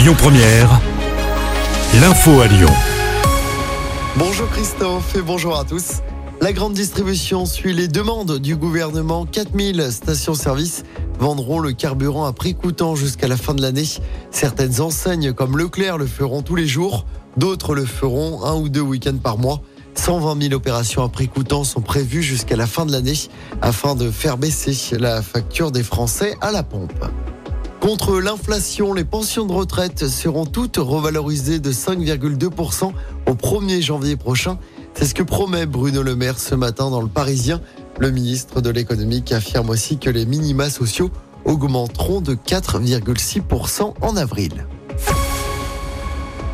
Lyon 0.00 0.14
Première, 0.16 0.80
l'info 2.00 2.40
à 2.40 2.46
Lyon. 2.46 2.70
Bonjour 4.16 4.48
Christophe 4.48 5.14
et 5.14 5.20
bonjour 5.20 5.58
à 5.58 5.66
tous. 5.66 5.98
La 6.40 6.54
grande 6.54 6.72
distribution 6.72 7.44
suit 7.44 7.74
les 7.74 7.86
demandes 7.86 8.38
du 8.38 8.56
gouvernement. 8.56 9.26
4000 9.26 9.88
stations-service 9.90 10.84
vendront 11.18 11.58
le 11.58 11.72
carburant 11.72 12.24
à 12.24 12.32
prix 12.32 12.54
coûtant 12.54 12.94
jusqu'à 12.94 13.28
la 13.28 13.36
fin 13.36 13.52
de 13.52 13.60
l'année. 13.60 13.84
Certaines 14.30 14.80
enseignes 14.80 15.34
comme 15.34 15.58
Leclerc 15.58 15.98
le 15.98 16.06
feront 16.06 16.40
tous 16.40 16.56
les 16.56 16.66
jours, 16.66 17.04
d'autres 17.36 17.74
le 17.74 17.84
feront 17.84 18.42
un 18.42 18.54
ou 18.54 18.70
deux 18.70 18.80
week-ends 18.80 19.18
par 19.22 19.36
mois. 19.36 19.60
120 19.96 20.44
000 20.44 20.54
opérations 20.54 21.04
à 21.04 21.10
prix 21.10 21.28
coûtant 21.28 21.62
sont 21.62 21.82
prévues 21.82 22.22
jusqu'à 22.22 22.56
la 22.56 22.66
fin 22.66 22.86
de 22.86 22.92
l'année 22.92 23.18
afin 23.60 23.94
de 23.96 24.10
faire 24.10 24.38
baisser 24.38 24.96
la 24.96 25.20
facture 25.20 25.70
des 25.70 25.82
Français 25.82 26.38
à 26.40 26.52
la 26.52 26.62
pompe. 26.62 27.04
Contre 27.80 28.20
l'inflation, 28.20 28.92
les 28.92 29.04
pensions 29.04 29.46
de 29.46 29.52
retraite 29.52 30.06
seront 30.06 30.44
toutes 30.44 30.76
revalorisées 30.76 31.60
de 31.60 31.72
5,2% 31.72 32.92
au 33.26 33.32
1er 33.32 33.80
janvier 33.80 34.16
prochain. 34.16 34.58
C'est 34.92 35.06
ce 35.06 35.14
que 35.14 35.22
promet 35.22 35.64
Bruno 35.64 36.02
Le 36.02 36.14
Maire 36.14 36.38
ce 36.38 36.54
matin 36.54 36.90
dans 36.90 37.00
le 37.00 37.08
Parisien. 37.08 37.62
Le 37.98 38.10
ministre 38.10 38.60
de 38.60 38.68
l'économie 38.68 39.24
affirme 39.30 39.70
aussi 39.70 39.96
que 39.96 40.10
les 40.10 40.26
minima 40.26 40.68
sociaux 40.68 41.10
augmenteront 41.46 42.20
de 42.20 42.34
4,6% 42.34 43.94
en 44.02 44.16
avril. 44.16 44.66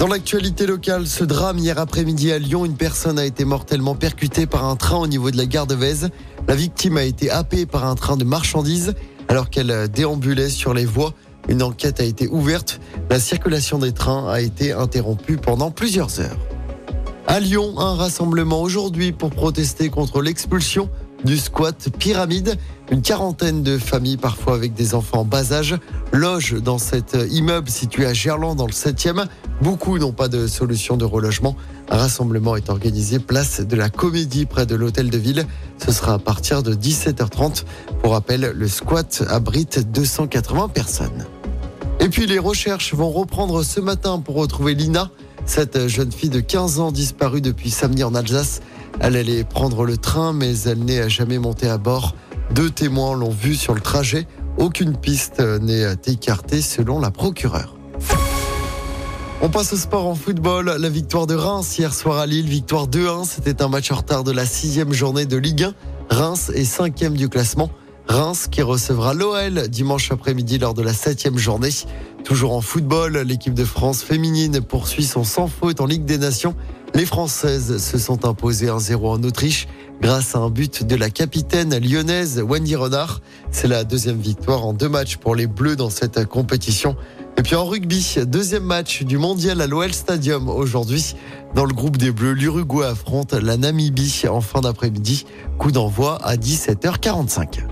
Dans 0.00 0.08
l'actualité 0.08 0.66
locale, 0.66 1.06
ce 1.06 1.22
drame 1.22 1.58
hier 1.58 1.78
après-midi 1.78 2.32
à 2.32 2.38
Lyon, 2.40 2.64
une 2.64 2.76
personne 2.76 3.20
a 3.20 3.24
été 3.24 3.44
mortellement 3.44 3.94
percutée 3.94 4.46
par 4.46 4.64
un 4.64 4.74
train 4.74 4.96
au 4.96 5.06
niveau 5.06 5.30
de 5.30 5.36
la 5.36 5.46
gare 5.46 5.68
de 5.68 5.76
Vèze. 5.76 6.10
La 6.48 6.56
victime 6.56 6.96
a 6.96 7.04
été 7.04 7.30
happée 7.30 7.66
par 7.66 7.86
un 7.86 7.94
train 7.94 8.16
de 8.16 8.24
marchandises 8.24 8.94
alors 9.32 9.48
qu'elle 9.48 9.88
déambulait 9.88 10.50
sur 10.50 10.74
les 10.74 10.84
voies. 10.84 11.14
Une 11.48 11.62
enquête 11.62 12.00
a 12.00 12.04
été 12.04 12.28
ouverte. 12.28 12.80
La 13.08 13.18
circulation 13.18 13.78
des 13.78 13.92
trains 13.92 14.28
a 14.28 14.42
été 14.42 14.72
interrompue 14.72 15.38
pendant 15.38 15.70
plusieurs 15.70 16.20
heures. 16.20 16.36
À 17.26 17.40
Lyon, 17.40 17.80
un 17.80 17.94
rassemblement 17.94 18.60
aujourd'hui 18.60 19.10
pour 19.10 19.30
protester 19.30 19.88
contre 19.88 20.20
l'expulsion 20.20 20.90
du 21.24 21.36
squat 21.36 21.88
pyramide. 21.98 22.56
Une 22.90 23.00
quarantaine 23.00 23.62
de 23.62 23.78
familles, 23.78 24.16
parfois 24.16 24.54
avec 24.54 24.74
des 24.74 24.94
enfants 24.94 25.20
en 25.20 25.24
bas 25.24 25.52
âge, 25.52 25.76
logent 26.12 26.60
dans 26.60 26.78
cet 26.78 27.16
immeuble 27.30 27.70
situé 27.70 28.06
à 28.06 28.12
Gerland 28.12 28.56
dans 28.56 28.66
le 28.66 28.72
7e. 28.72 29.26
Beaucoup 29.62 29.98
n'ont 29.98 30.12
pas 30.12 30.28
de 30.28 30.46
solution 30.46 30.96
de 30.96 31.04
relogement. 31.04 31.56
Un 31.88 31.96
rassemblement 31.96 32.56
est 32.56 32.68
organisé 32.68 33.18
place 33.18 33.60
de 33.60 33.76
la 33.76 33.88
Comédie 33.88 34.46
près 34.46 34.66
de 34.66 34.74
l'hôtel 34.74 35.10
de 35.10 35.18
ville. 35.18 35.46
Ce 35.78 35.92
sera 35.92 36.14
à 36.14 36.18
partir 36.18 36.62
de 36.62 36.74
17h30. 36.74 37.64
Pour 38.02 38.12
rappel, 38.12 38.52
le 38.54 38.68
squat 38.68 39.22
abrite 39.28 39.90
280 39.90 40.68
personnes. 40.68 41.26
Et 42.00 42.08
puis 42.08 42.26
les 42.26 42.38
recherches 42.38 42.94
vont 42.94 43.10
reprendre 43.10 43.62
ce 43.62 43.80
matin 43.80 44.18
pour 44.18 44.34
retrouver 44.34 44.74
Lina, 44.74 45.10
cette 45.46 45.86
jeune 45.86 46.10
fille 46.10 46.30
de 46.30 46.40
15 46.40 46.80
ans 46.80 46.92
disparue 46.92 47.40
depuis 47.40 47.70
samedi 47.70 48.04
en 48.04 48.14
Alsace. 48.14 48.60
Elle 49.04 49.16
allait 49.16 49.42
prendre 49.42 49.84
le 49.84 49.96
train, 49.96 50.32
mais 50.32 50.56
elle 50.60 50.84
n'est 50.84 51.10
jamais 51.10 51.38
montée 51.38 51.68
à 51.68 51.76
bord. 51.76 52.14
Deux 52.52 52.70
témoins 52.70 53.16
l'ont 53.16 53.30
vue 53.30 53.56
sur 53.56 53.74
le 53.74 53.80
trajet. 53.80 54.28
Aucune 54.58 54.96
piste 54.96 55.40
n'est 55.40 55.92
écartée 56.06 56.62
selon 56.62 57.00
la 57.00 57.10
procureure. 57.10 57.74
On 59.40 59.48
passe 59.48 59.72
au 59.72 59.76
sport 59.76 60.06
en 60.06 60.14
football. 60.14 60.76
La 60.78 60.88
victoire 60.88 61.26
de 61.26 61.34
Reims 61.34 61.76
hier 61.76 61.92
soir 61.92 62.18
à 62.18 62.26
Lille, 62.26 62.46
victoire 62.46 62.86
2-1. 62.86 63.24
C'était 63.24 63.60
un 63.60 63.68
match 63.68 63.90
en 63.90 63.96
retard 63.96 64.22
de 64.22 64.30
la 64.30 64.46
sixième 64.46 64.92
journée 64.92 65.26
de 65.26 65.36
Ligue 65.36 65.64
1. 65.64 65.74
Reims 66.14 66.52
est 66.54 66.64
cinquième 66.64 67.16
du 67.16 67.28
classement. 67.28 67.70
Reims 68.08 68.48
qui 68.50 68.62
recevra 68.62 69.14
l'OL 69.14 69.68
dimanche 69.68 70.10
après-midi 70.12 70.58
lors 70.58 70.74
de 70.74 70.82
la 70.82 70.92
septième 70.92 71.38
journée. 71.38 71.70
Toujours 72.24 72.52
en 72.52 72.60
football, 72.60 73.18
l'équipe 73.18 73.54
de 73.54 73.64
France 73.64 74.02
féminine 74.02 74.60
poursuit 74.60 75.04
son 75.04 75.24
sans 75.24 75.48
faute 75.48 75.80
en 75.80 75.86
Ligue 75.86 76.04
des 76.04 76.18
Nations. 76.18 76.54
Les 76.94 77.06
Françaises 77.06 77.78
se 77.78 77.98
sont 77.98 78.26
imposées 78.26 78.66
1-0 78.66 78.96
en 79.06 79.22
Autriche 79.22 79.66
grâce 80.00 80.34
à 80.34 80.40
un 80.40 80.50
but 80.50 80.84
de 80.84 80.94
la 80.94 81.08
capitaine 81.08 81.78
lyonnaise 81.78 82.42
Wendy 82.46 82.76
Renard. 82.76 83.20
C'est 83.50 83.68
la 83.68 83.84
deuxième 83.84 84.20
victoire 84.20 84.66
en 84.66 84.74
deux 84.74 84.88
matchs 84.88 85.16
pour 85.16 85.34
les 85.34 85.46
Bleus 85.46 85.76
dans 85.76 85.90
cette 85.90 86.26
compétition. 86.26 86.96
Et 87.38 87.42
puis 87.42 87.54
en 87.54 87.64
rugby, 87.64 88.16
deuxième 88.26 88.64
match 88.64 89.04
du 89.04 89.16
mondial 89.16 89.60
à 89.62 89.66
l'OL 89.66 89.92
Stadium 89.94 90.48
aujourd'hui. 90.50 91.14
Dans 91.54 91.64
le 91.64 91.72
groupe 91.72 91.96
des 91.96 92.10
Bleus, 92.10 92.32
l'Uruguay 92.32 92.86
affronte 92.86 93.32
la 93.32 93.56
Namibie 93.56 94.24
en 94.28 94.42
fin 94.42 94.60
d'après-midi. 94.60 95.24
Coup 95.58 95.72
d'envoi 95.72 96.18
à 96.22 96.36
17h45. 96.36 97.71